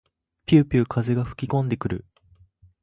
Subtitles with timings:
[0.47, 2.05] ぴゅうぴゅう風が吹きこんでくる。